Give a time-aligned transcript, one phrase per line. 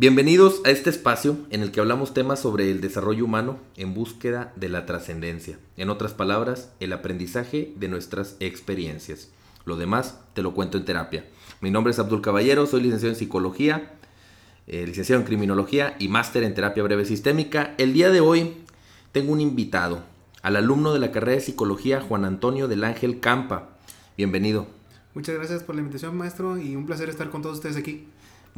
[0.00, 4.52] Bienvenidos a este espacio en el que hablamos temas sobre el desarrollo humano en búsqueda
[4.54, 5.58] de la trascendencia.
[5.76, 9.30] En otras palabras, el aprendizaje de nuestras experiencias.
[9.64, 11.24] Lo demás te lo cuento en terapia.
[11.60, 13.90] Mi nombre es Abdul Caballero, soy licenciado en psicología,
[14.68, 17.74] eh, licenciado en criminología y máster en terapia breve sistémica.
[17.76, 18.54] El día de hoy
[19.10, 20.04] tengo un invitado,
[20.42, 23.70] al alumno de la carrera de psicología Juan Antonio del Ángel Campa.
[24.16, 24.68] Bienvenido.
[25.12, 28.06] Muchas gracias por la invitación, maestro, y un placer estar con todos ustedes aquí.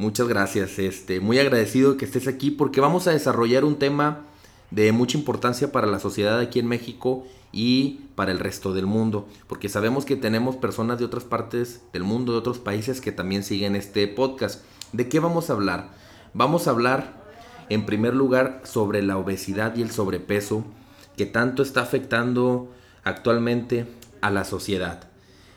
[0.01, 4.21] Muchas gracias, este, muy agradecido que estés aquí porque vamos a desarrollar un tema
[4.71, 9.27] de mucha importancia para la sociedad aquí en México y para el resto del mundo,
[9.45, 13.43] porque sabemos que tenemos personas de otras partes del mundo, de otros países que también
[13.43, 14.63] siguen este podcast.
[14.91, 15.91] ¿De qué vamos a hablar?
[16.33, 17.21] Vamos a hablar
[17.69, 20.65] en primer lugar sobre la obesidad y el sobrepeso
[21.15, 22.71] que tanto está afectando
[23.03, 23.85] actualmente
[24.21, 25.11] a la sociedad.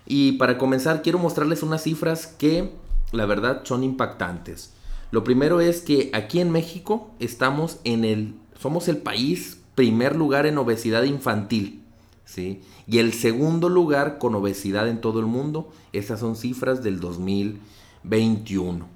[0.05, 2.84] Y para comenzar quiero mostrarles unas cifras que
[3.15, 4.73] la verdad son impactantes.
[5.11, 10.47] Lo primero es que aquí en México estamos en el, somos el país primer lugar
[10.47, 11.83] en obesidad infantil,
[12.25, 12.63] ¿sí?
[12.87, 15.71] Y el segundo lugar con obesidad en todo el mundo.
[15.93, 18.87] Estas son cifras del 2021.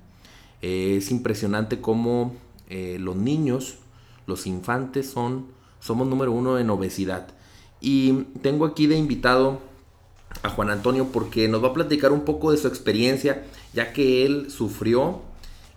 [0.61, 2.35] es impresionante cómo
[2.69, 3.79] eh, los niños,
[4.27, 5.47] los infantes son,
[5.81, 7.29] somos número uno en obesidad.
[7.81, 9.61] Y tengo aquí de invitado
[10.43, 14.25] a Juan Antonio porque nos va a platicar un poco de su experiencia, ya que
[14.25, 15.23] él sufrió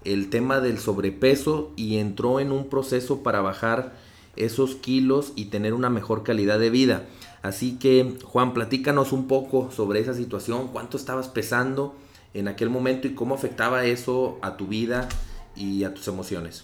[0.03, 3.94] el tema del sobrepeso y entró en un proceso para bajar
[4.36, 7.06] esos kilos y tener una mejor calidad de vida.
[7.42, 11.96] Así que, Juan, platícanos un poco sobre esa situación, cuánto estabas pesando
[12.34, 15.09] en aquel momento y cómo afectaba eso a tu vida
[15.56, 16.64] y a tus emociones.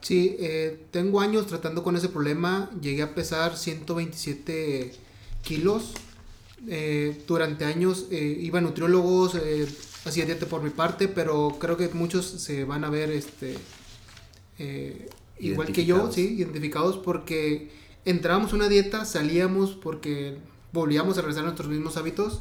[0.00, 2.70] Sí, eh, tengo años tratando con ese problema.
[2.80, 4.92] Llegué a pesar 127
[5.42, 5.92] kilos
[6.66, 9.68] eh, durante años eh, iba a nutriólogos, eh,
[10.04, 13.56] hacía dieta por mi parte, pero creo que muchos se van a ver este
[15.38, 17.70] igual que yo, sí, identificados porque
[18.04, 20.36] entrábamos una dieta, salíamos porque
[20.72, 22.40] volvíamos a regresar a nuestros mismos hábitos.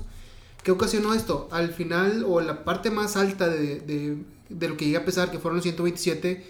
[0.63, 1.47] ¿Qué ocasionó esto?
[1.51, 4.17] Al final, o la parte más alta de, de,
[4.49, 6.43] de lo que llegué a pesar, que fueron los 127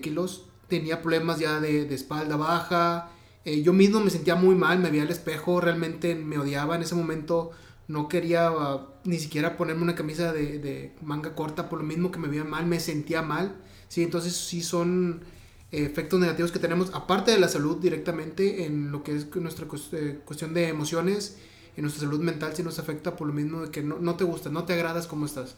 [0.00, 3.10] kilos, tenía problemas ya de, de espalda baja,
[3.44, 6.82] eh, yo mismo me sentía muy mal, me veía al espejo, realmente me odiaba en
[6.82, 7.50] ese momento,
[7.88, 12.18] no quería ah, ni siquiera ponerme una camisa de, manga corta por lo mismo que
[12.18, 13.56] me veía mal, me sentía mal,
[13.88, 14.02] ¿sí?
[14.02, 15.24] Entonces sí son
[15.72, 20.20] efectos negativos que tenemos, aparte de la salud directamente, en lo que es nuestra eh,
[20.24, 21.38] cuestión de emociones,
[21.76, 24.24] en nuestra salud mental sí nos afecta por lo mismo de que no, no te
[24.24, 25.56] gusta, no te agradas como estás.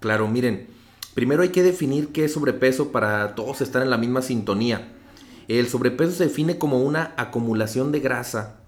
[0.00, 0.66] Claro, miren,
[1.14, 4.97] primero hay que definir qué es sobrepeso para todos estar en la misma sintonía.
[5.48, 8.60] El sobrepeso se define como una acumulación de grasa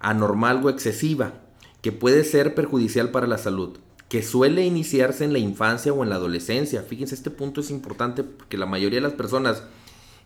[0.00, 1.34] anormal o excesiva
[1.80, 6.10] que puede ser perjudicial para la salud, que suele iniciarse en la infancia o en
[6.10, 6.82] la adolescencia.
[6.82, 9.62] Fíjense, este punto es importante porque la mayoría de las personas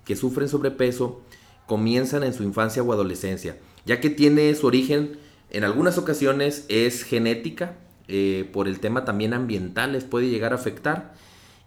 [0.05, 1.21] que sufren sobrepeso
[1.67, 5.19] comienzan en su infancia o adolescencia, ya que tiene su origen
[5.51, 7.77] en algunas ocasiones es genética,
[8.09, 11.15] eh, por el tema también ambiental les puede llegar a afectar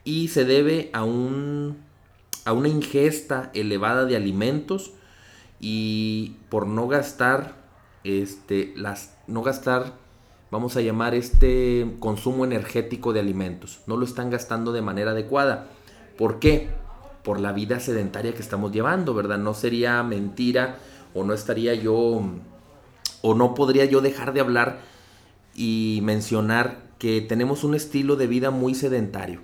[0.03, 1.77] y se debe a un
[2.45, 4.93] a una ingesta elevada de alimentos
[5.59, 7.55] y por no gastar
[8.03, 9.93] este las no gastar
[10.51, 15.67] vamos a llamar este consumo energético de alimentos no lo están gastando de manera adecuada
[16.17, 16.69] ¿por qué?
[17.23, 20.77] por la vida sedentaria que estamos llevando verdad no sería mentira
[21.15, 22.21] o no estaría yo
[23.21, 24.81] o no podría yo dejar de hablar
[25.55, 29.41] y mencionar que tenemos un estilo de vida muy sedentario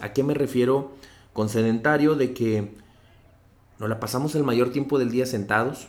[0.00, 0.92] ¿a qué me refiero?
[1.34, 2.72] Con sedentario de que
[3.78, 5.88] nos la pasamos el mayor tiempo del día sentados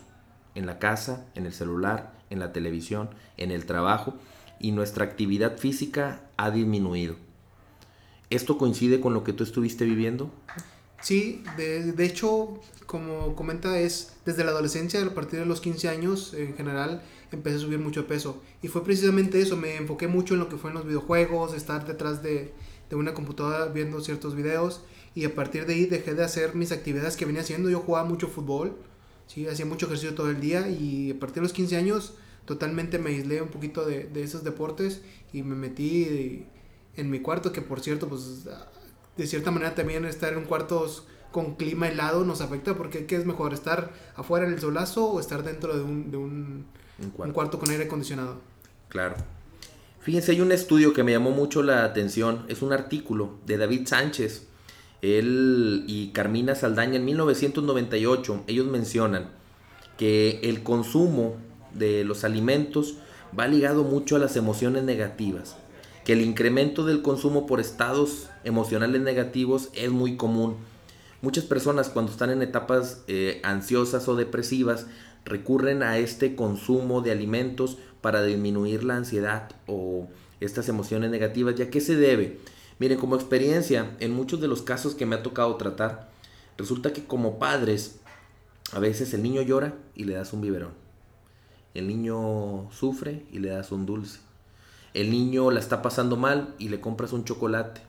[0.56, 4.16] en la casa, en el celular, en la televisión, en el trabajo
[4.60, 7.16] y nuestra actividad física ha disminuido.
[8.30, 10.32] ¿Esto coincide con lo que tú estuviste viviendo?
[11.02, 16.34] Sí, de, hecho, como comenta, es desde la adolescencia, a partir de los 15 años
[16.34, 18.42] en general, empecé a subir mucho peso.
[18.64, 21.86] Y fue precisamente eso, me enfoqué mucho en lo que fue en los videojuegos, estar
[21.86, 22.52] detrás de,
[22.90, 24.82] de una computadora viendo ciertos videos
[25.14, 27.70] y a partir de ahí dejé de hacer mis actividades que venía haciendo.
[27.70, 28.78] Yo jugaba mucho fútbol,
[29.28, 29.48] ¿sí?
[29.48, 32.16] hacía mucho ejercicio todo el día y a partir de los 15 años
[32.46, 35.02] totalmente me aislé un poquito de, de esos deportes
[35.34, 36.46] y me metí
[36.96, 38.46] en mi cuarto, que por cierto, pues
[39.18, 40.88] de cierta manera también estar en un cuarto
[41.32, 43.54] con clima helado nos afecta porque ¿qué es mejor?
[43.54, 46.66] ¿Estar afuera en el solazo o estar dentro de un, de un,
[47.00, 47.24] un, cuarto.
[47.24, 48.40] un cuarto con aire acondicionado?
[48.88, 49.16] Claro.
[50.06, 53.88] Fíjense, hay un estudio que me llamó mucho la atención, es un artículo de David
[53.88, 54.46] Sánchez,
[55.02, 59.32] él y Carmina Saldaña en 1998, ellos mencionan
[59.98, 61.38] que el consumo
[61.74, 62.98] de los alimentos
[63.38, 65.58] va ligado mucho a las emociones negativas,
[66.04, 70.58] que el incremento del consumo por estados emocionales negativos es muy común.
[71.22, 74.88] Muchas personas cuando están en etapas eh, ansiosas o depresivas
[75.26, 80.08] recurren a este consumo de alimentos para disminuir la ansiedad o
[80.40, 81.56] estas emociones negativas.
[81.56, 82.40] ¿Ya qué se debe?
[82.78, 86.10] Miren, como experiencia, en muchos de los casos que me ha tocado tratar,
[86.58, 88.00] resulta que como padres,
[88.74, 90.74] a veces el niño llora y le das un biberón.
[91.74, 94.20] El niño sufre y le das un dulce.
[94.94, 97.82] El niño la está pasando mal y le compras un chocolate.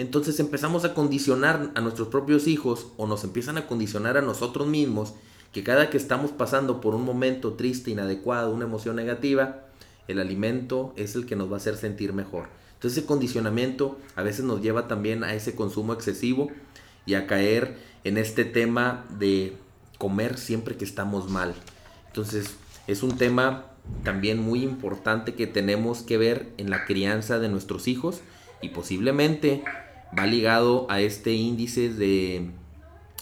[0.00, 4.66] Entonces empezamos a condicionar a nuestros propios hijos o nos empiezan a condicionar a nosotros
[4.66, 5.12] mismos
[5.52, 9.66] que cada que estamos pasando por un momento triste, inadecuado, una emoción negativa,
[10.08, 12.46] el alimento es el que nos va a hacer sentir mejor.
[12.72, 16.48] Entonces ese condicionamiento a veces nos lleva también a ese consumo excesivo
[17.04, 19.54] y a caer en este tema de
[19.98, 21.54] comer siempre que estamos mal.
[22.06, 22.54] Entonces
[22.86, 23.66] es un tema
[24.02, 28.22] también muy importante que tenemos que ver en la crianza de nuestros hijos
[28.62, 29.62] y posiblemente
[30.18, 32.50] va ligado a este índice de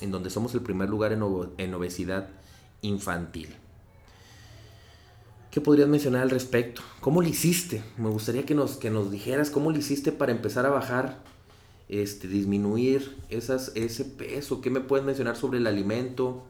[0.00, 2.28] en donde somos el primer lugar en, obesidad
[2.82, 3.48] infantil.
[5.50, 6.82] ¿Qué podrías mencionar al respecto?
[7.00, 7.82] ¿Cómo lo hiciste?
[7.96, 11.22] Me gustaría que nos, que nos dijeras cómo lo hiciste para empezar a bajar,
[11.88, 14.60] este, disminuir esas, ese peso.
[14.60, 16.44] ¿Qué me puedes mencionar sobre el alimento?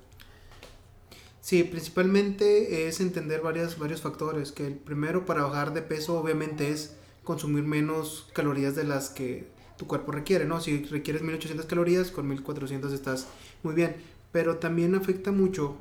[1.40, 4.52] Sí, principalmente es entender varios factores.
[4.52, 9.48] Que el primero para bajar de peso obviamente es consumir menos calorías de las que
[9.78, 10.60] tu cuerpo requiere, ¿no?
[10.60, 13.28] Si requieres 1800 calorías, con 1400 estás
[13.62, 13.96] muy bien.
[14.32, 15.78] Pero también afecta mucho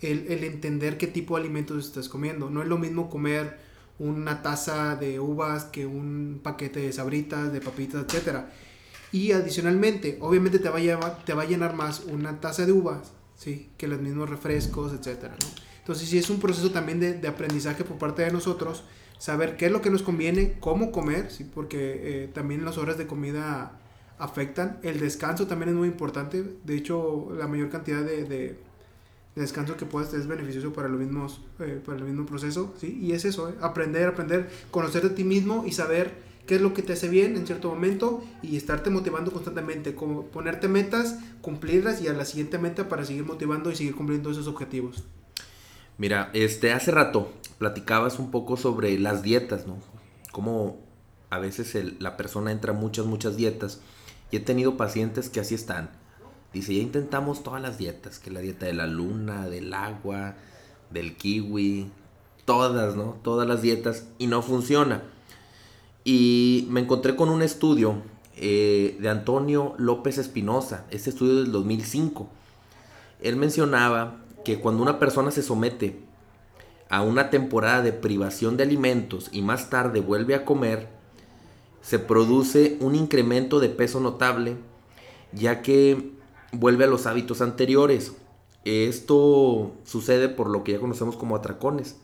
[0.00, 2.50] el, entender qué tipo de alimentos estás comiendo.
[2.50, 3.58] No es lo mismo comer
[3.98, 8.44] una taza de uvas que un paquete de sabritas, de papitas, etc.
[9.10, 12.72] Y adicionalmente, obviamente te va a, llevar, te va a llenar más una taza de
[12.72, 13.70] uvas, ¿sí?
[13.76, 15.24] Que los mismos refrescos, etc.
[15.24, 15.68] ¿no?
[15.78, 18.84] Entonces sí es un proceso también de aprendizaje por parte de nosotros
[19.18, 21.44] saber qué es lo que nos conviene, cómo comer, ¿sí?
[21.44, 23.72] porque eh, también las horas de comida
[24.18, 24.78] afectan.
[24.82, 26.44] El descanso también es muy importante.
[26.64, 28.56] De hecho, la mayor cantidad de, de,
[29.34, 32.74] descanso que puedas es beneficioso para, los mismos, eh, para el mismo proceso.
[32.78, 32.98] ¿sí?
[33.00, 33.54] Y es eso, ¿eh?
[33.60, 37.36] aprender, aprender, conocer de ti mismo y saber qué es lo que te hace bien
[37.36, 42.58] en cierto momento y estarte motivando constantemente, como ponerte metas, cumplirlas y a la siguiente
[42.58, 45.04] meta para seguir motivando y seguir cumpliendo esos objetivos.
[45.98, 49.78] Mira, este hace rato platicabas un poco sobre las dietas, ¿no?
[50.30, 50.78] Cómo
[51.28, 53.80] a veces la persona entra muchas, muchas dietas.
[54.30, 55.90] Y he tenido pacientes que así están.
[56.52, 60.36] Dice, ya intentamos todas las dietas, que la dieta de la luna, del agua,
[60.90, 61.90] del kiwi,
[62.44, 63.18] todas, ¿no?
[63.24, 65.02] Todas las dietas y no funciona.
[66.04, 67.96] Y me encontré con un estudio
[68.36, 72.28] eh, de Antonio López Espinosa, este estudio del 2005.
[73.20, 74.16] Él mencionaba
[74.48, 76.00] que cuando una persona se somete
[76.88, 80.88] a una temporada de privación de alimentos y más tarde vuelve a comer,
[81.82, 84.56] se produce un incremento de peso notable,
[85.34, 86.12] ya que
[86.50, 88.14] vuelve a los hábitos anteriores.
[88.64, 91.96] Esto sucede por lo que ya conocemos como atracones.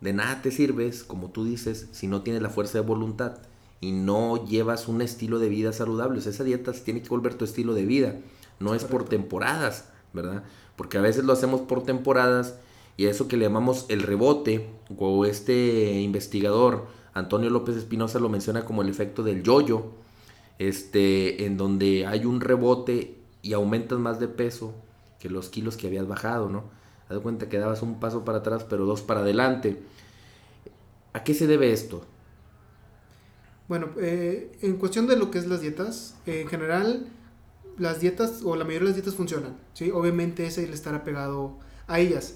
[0.00, 3.40] De nada te sirves, como tú dices, si no tienes la fuerza de voluntad
[3.82, 6.18] y no llevas un estilo de vida saludable.
[6.18, 8.16] esa dieta tiene que volver tu estilo de vida,
[8.58, 10.44] no es por temporadas, ¿verdad?
[10.76, 12.56] Porque a veces lo hacemos por temporadas
[12.96, 18.64] y eso que le llamamos el rebote, o este investigador Antonio López Espinosa lo menciona
[18.64, 19.86] como el efecto del yoyo,
[20.58, 24.74] este, en donde hay un rebote y aumentas más de peso
[25.18, 26.64] que los kilos que habías bajado, ¿no?
[27.08, 29.82] Haz cuenta que dabas un paso para atrás, pero dos para adelante.
[31.12, 32.04] ¿A qué se debe esto?
[33.68, 37.06] Bueno, eh, en cuestión de lo que es las dietas, en general
[37.78, 39.90] las dietas o la mayoría de las dietas funcionan, ¿sí?
[39.90, 42.34] Obviamente ese el estar apegado a ellas.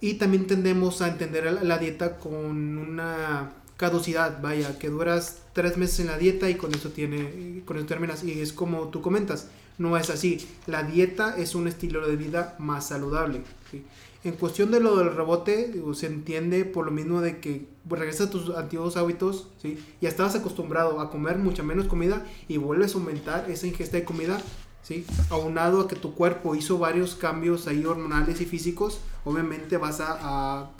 [0.00, 6.00] Y también tendemos a entender la dieta con una caducidad, vaya, que duras tres meses
[6.00, 8.22] en la dieta y con eso tiene, con eso terminas.
[8.24, 10.46] Y es como tú comentas, no es así.
[10.66, 13.42] La dieta es un estilo de vida más saludable.
[13.70, 13.84] ¿sí?
[14.24, 18.30] En cuestión de lo del rebote, se entiende por lo mismo de que regresas a
[18.30, 19.78] tus antiguos hábitos, ¿sí?
[20.00, 24.04] Ya estabas acostumbrado a comer mucha menos comida y vuelves a aumentar esa ingesta de
[24.04, 24.40] comida,
[24.82, 25.06] ¿sí?
[25.30, 30.70] Aunado a que tu cuerpo hizo varios cambios ahí hormonales y físicos, obviamente vas a...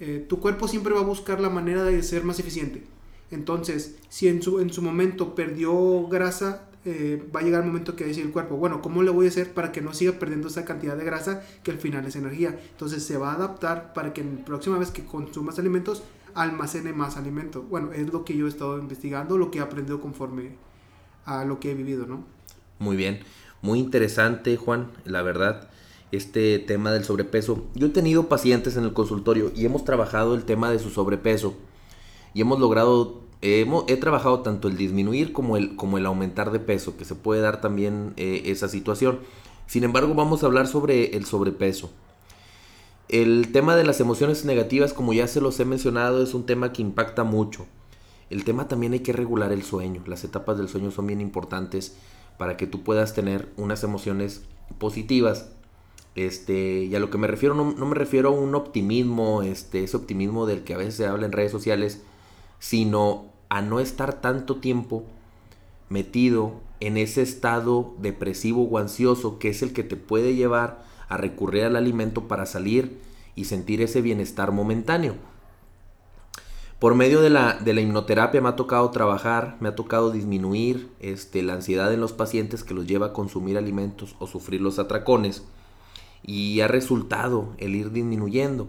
[0.00, 2.82] Eh, tu cuerpo siempre va a buscar la manera de ser más eficiente.
[3.30, 7.96] Entonces, si en su, en su momento perdió grasa, eh, va a llegar el momento
[7.96, 10.12] que va decir el cuerpo, bueno, ¿cómo le voy a hacer para que no siga
[10.12, 12.58] perdiendo esa cantidad de grasa que al final es energía?
[12.72, 16.02] Entonces se va a adaptar para que la próxima vez que consumas alimentos
[16.34, 17.62] almacene más alimento.
[17.62, 20.56] Bueno, es lo que yo he estado investigando, lo que he aprendido conforme
[21.24, 22.24] a lo que he vivido, ¿no?
[22.78, 23.20] Muy bien,
[23.62, 25.70] muy interesante Juan, la verdad,
[26.12, 27.64] este tema del sobrepeso.
[27.74, 31.56] Yo he tenido pacientes en el consultorio y hemos trabajado el tema de su sobrepeso
[32.34, 36.96] y hemos logrado he trabajado tanto el disminuir como el, como el aumentar de peso,
[36.96, 39.18] que se puede dar también eh, esa situación.
[39.66, 41.90] Sin embargo, vamos a hablar sobre el sobrepeso.
[43.10, 46.72] El tema de las emociones negativas, como ya se los he mencionado, es un tema
[46.72, 47.66] que impacta mucho.
[48.30, 50.02] El tema también hay que regular el sueño.
[50.06, 51.96] Las etapas del sueño son bien importantes
[52.38, 54.42] para que tú puedas tener unas emociones
[54.78, 55.50] positivas.
[56.14, 59.98] Este, y a lo que me refiero, no, me refiero a un optimismo, este, ese
[59.98, 62.00] optimismo del que a veces se habla en redes sociales,
[62.58, 65.04] sino a no estar tanto tiempo
[65.88, 71.18] metido en ese estado depresivo o ansioso que es el que te puede llevar a
[71.18, 72.98] recurrir al alimento para salir
[73.36, 75.14] y sentir ese bienestar momentáneo.
[76.80, 80.90] Por medio de la, de la hipnoterapia me ha tocado trabajar, me ha tocado disminuir
[80.98, 84.80] este, la ansiedad en los pacientes que los lleva a consumir alimentos o sufrir los
[84.80, 85.44] atracones
[86.24, 88.66] y ha resultado el ir disminuyendo.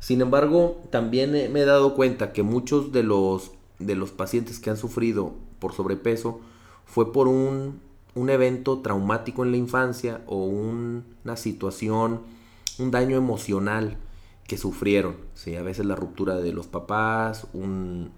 [0.00, 4.70] Sin embargo, también me he dado cuenta que muchos de los, de los pacientes que
[4.70, 6.40] han sufrido por sobrepeso
[6.84, 7.80] fue por un,
[8.14, 12.22] un evento traumático en la infancia o una situación,
[12.78, 13.96] un daño emocional
[14.46, 15.16] que sufrieron.
[15.34, 15.56] ¿sí?
[15.56, 18.12] A veces la ruptura de los papás, un,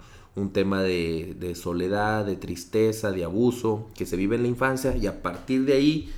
[0.52, 5.20] tema de, soledad, de tristeza, de abuso que se vive en la infancia y a
[5.20, 6.10] partir de ahí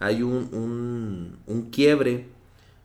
[0.00, 2.26] hay un, un quiebre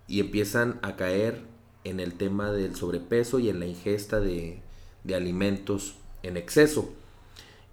[0.07, 1.41] y empiezan a caer
[1.83, 4.61] en el tema del sobrepeso y en la ingesta de,
[5.03, 6.89] de alimentos en exceso.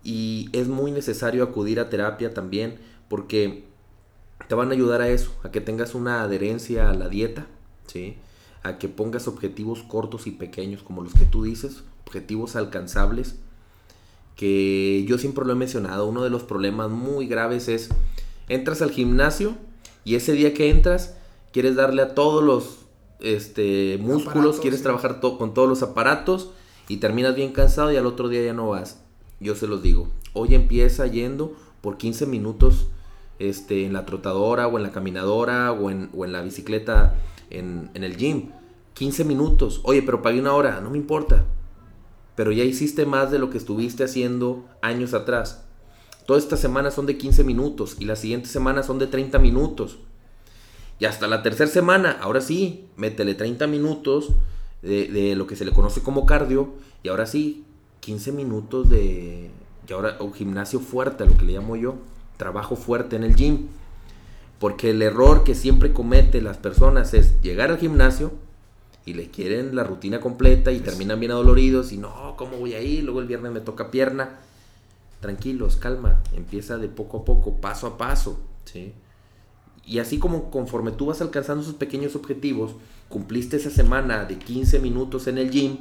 [0.03, 2.79] Y es muy necesario acudir a terapia también
[3.09, 3.65] porque
[4.49, 7.47] te van a ayudar a eso, a que tengas una adherencia a la dieta,
[7.87, 8.17] ¿sí?
[8.63, 13.37] a que pongas objetivos cortos y pequeños como los que tú dices, objetivos alcanzables,
[14.37, 17.91] que yo siempre lo he mencionado, uno de los problemas muy graves es,
[18.49, 19.55] entras al gimnasio
[20.05, 21.15] y ese día que entras
[21.53, 22.79] quieres darle a todos los
[23.21, 26.51] este, músculos, quieres trabajar con todos los aparatos
[26.91, 29.01] y terminas bien cansado y al otro día ya no vas.
[29.39, 32.89] Yo se los digo, hoy empieza yendo por 15 minutos
[33.39, 37.15] este, en la trotadora o en la caminadora o en, o en la bicicleta
[37.49, 38.51] en, el gym.
[38.95, 39.81] 15 minutos.
[39.85, 40.81] Oye, pero pagué una hora.
[40.81, 41.45] No me importa.
[42.35, 45.65] Pero ya hiciste más de lo que estuviste haciendo años atrás.
[46.27, 50.01] Todas estas semanas son de 15 minutos y las siguientes semanas son de 30 minutos.
[50.99, 54.31] Y hasta la tercera semana, ahora sí, métele 30 minutos
[54.83, 56.71] de, de, lo que se le conoce como cardio.
[57.03, 57.65] Y ahora sí,
[58.01, 59.51] 15 minutos de.
[59.89, 61.97] Y ahora, un gimnasio fuerte, lo que le llamo yo.
[62.37, 63.69] Trabajo fuerte en el gym.
[64.59, 68.33] Porque el error que siempre cometen las personas es llegar al gimnasio
[69.07, 72.83] y le quieren la rutina completa y terminan bien adoloridos y no, ¿cómo voy a
[72.83, 73.05] ir?
[73.05, 74.39] Luego el viernes me toca pierna.
[75.21, 78.93] Tranquilos, calma, empieza de poco a poco, paso a paso, ¿sí?
[79.85, 82.77] Y así como conforme tú vas alcanzando esos pequeños objetivos,
[83.09, 85.79] cumpliste esa semana de 15 minutos en el gym,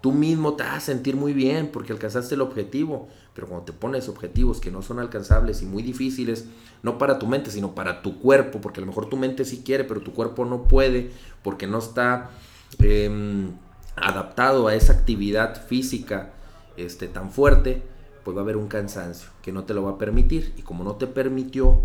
[0.00, 3.08] tú mismo te vas a sentir muy bien porque alcanzaste el objetivo.
[3.34, 6.46] Pero cuando te pones objetivos que no son alcanzables y muy difíciles,
[6.82, 9.62] no para tu mente, sino para tu cuerpo, porque a lo mejor tu mente sí
[9.64, 11.10] quiere, pero tu cuerpo no puede,
[11.42, 12.30] porque no está
[12.78, 13.52] em,
[13.96, 16.32] adaptado a esa actividad física
[16.76, 17.82] este, tan fuerte,
[18.24, 20.52] pues va a haber un cansancio que no te lo va a permitir.
[20.58, 21.80] Y como no te permitió,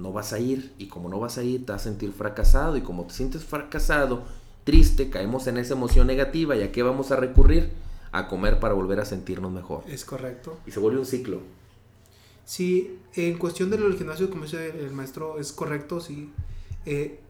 [0.00, 0.72] no vas a ir.
[0.78, 2.76] Y como no vas a ir, te vas a sentir fracasado.
[2.76, 4.24] Y como te sientes fracasado,
[4.64, 7.70] triste, caemos en esa emoción negativa y a qué vamos a recurrir?
[8.12, 9.84] A comer para volver a sentirnos mejor.
[9.86, 10.58] Es correcto.
[10.66, 11.40] Y se vuelve un ciclo.
[12.44, 16.32] Sí, en cuestión del gimnasio, como dice el maestro, es correcto, sí.
[16.84, 17.20] Eh,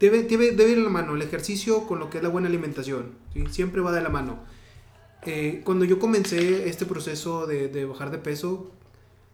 [0.00, 2.48] debe, debe, debe, ir a la mano el ejercicio con lo que es la buena
[2.48, 3.12] alimentación.
[3.34, 3.44] ¿sí?
[3.50, 4.38] Siempre va de la mano.
[5.26, 8.70] Eh, cuando yo comencé este proceso de, de bajar de peso,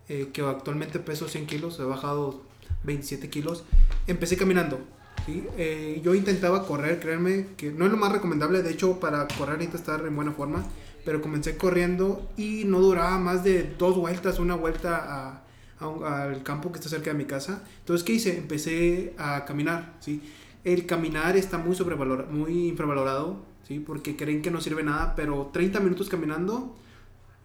[0.09, 2.41] eh, que actualmente peso 100 kilos, he bajado
[2.85, 3.65] 27 kilos,
[4.07, 4.81] empecé caminando.
[5.29, 9.59] Eh, yo intentaba correr, créanme, que no es lo más recomendable, de hecho para correr
[9.59, 10.65] necesito estar en buena forma,
[11.05, 15.43] pero comencé corriendo y no duraba más de dos vueltas, una vuelta
[15.79, 17.63] al campo que está cerca de mi casa.
[17.81, 18.37] Entonces, ¿qué hice?
[18.37, 20.23] Empecé a caminar, ¿sí?
[20.65, 23.79] El caminar está muy sobrevalorado, muy infravalorado, ¿sí?
[23.79, 26.77] Porque creen que no sirve nada, pero 30 minutos caminando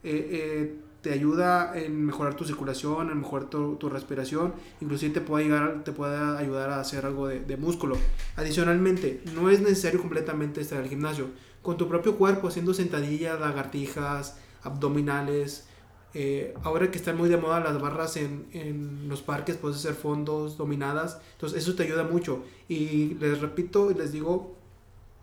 [0.04, 0.76] eh, eh,
[1.06, 6.80] te ayuda en mejorar tu circulación, en mejorar tu, respiración, inclusive te puede, ayudar, a
[6.80, 7.96] hacer algo de, músculo.
[8.38, 11.28] Adicionalmente, no es necesario completamente estar al gimnasio.
[11.62, 15.68] Con tu propio cuerpo, haciendo sentadillas, lagartijas, abdominales.
[16.16, 19.94] Eh, ahora que están muy de moda las barras en, en los parques, puedes hacer
[19.94, 21.20] fondos, dominadas.
[21.34, 22.44] Entonces, eso te ayuda mucho.
[22.68, 24.56] Y les repito y les digo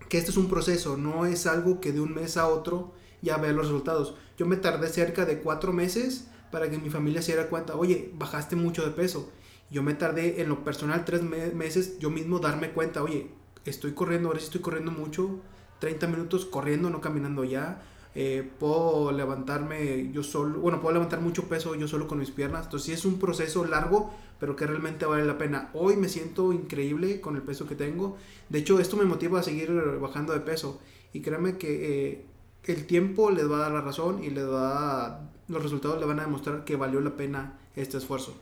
[0.08, 3.38] que este es un proceso, no es algo que de un mes a otro ya
[3.38, 4.14] ver los resultados.
[4.36, 8.10] Yo me tardé cerca de cuatro meses para que mi familia se diera cuenta, oye,
[8.14, 9.30] bajaste mucho de peso.
[9.70, 13.30] Yo me tardé en lo personal tres meses yo mismo darme cuenta, oye,
[13.64, 15.40] estoy corriendo, ahora sí estoy corriendo mucho,
[15.78, 17.82] 30 minutos corriendo, no caminando ya.
[18.14, 22.64] eh, puedo levantarme yo solo, bueno, puedo levantar mucho peso yo solo con mis piernas.
[22.66, 25.70] Entonces sí es un proceso largo, pero que realmente vale la pena.
[25.72, 28.18] Hoy me siento increíble con el peso que tengo.
[28.50, 30.80] De hecho, esto me motiva a seguir bajando de peso.
[31.14, 32.26] Y créanme que eh,
[32.64, 36.20] el tiempo les va a dar la razón y les va los resultados le van
[36.20, 38.34] a demostrar que valió la pena este esfuerzo.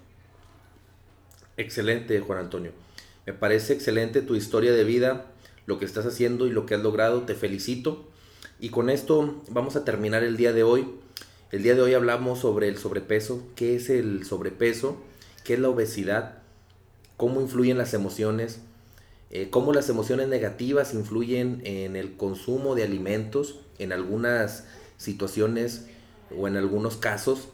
[1.56, 2.72] Excelente, Juan Antonio.
[3.26, 5.26] Me parece excelente tu historia de vida,
[5.66, 7.22] lo que estás haciendo y lo que has logrado.
[7.22, 8.08] Te felicito.
[8.60, 10.86] Y con esto vamos a terminar el día de hoy.
[11.50, 14.96] El día de hoy hablamos sobre el sobrepeso, qué es el sobrepeso,
[15.44, 16.38] qué es la obesidad,
[17.16, 18.60] cómo influyen las emociones,
[19.30, 24.64] eh, cómo las emociones negativas influyen en el consumo de alimentos, en algunas
[24.96, 25.86] situaciones
[26.36, 27.48] o en algunos casos,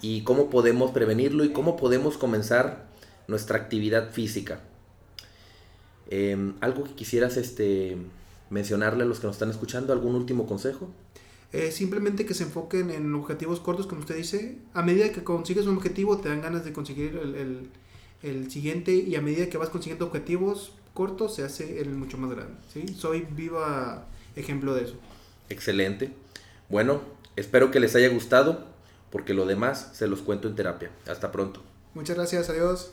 [0.00, 2.86] y cómo podemos prevenirlo y cómo podemos comenzar
[3.26, 4.60] nuestra actividad física.
[6.10, 7.96] Em, algo que quisieras este,
[8.50, 10.90] mencionarle a los que nos están escuchando, algún último consejo.
[11.52, 14.58] Eh, simplemente que se enfoquen en objetivos cortos, como usted dice.
[14.74, 17.70] A medida que consigues un objetivo, te dan ganas de conseguir el,
[18.22, 22.30] el, siguiente y a medida que vas consiguiendo objetivos cortos, se hace el mucho más
[22.30, 22.54] grande.
[22.72, 22.88] ¿sí?
[22.88, 24.96] Soy viva ejemplo de eso.
[25.48, 26.12] Excelente.
[26.68, 27.02] Bueno,
[27.36, 28.66] espero que les haya gustado,
[29.10, 30.90] porque lo demás se los cuento en terapia.
[31.06, 31.62] Hasta pronto.
[31.94, 32.92] Muchas gracias, adiós.